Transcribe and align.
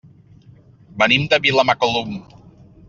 Venim 1.03 1.29
de 1.35 1.41
Vilamacolum. 1.45 2.19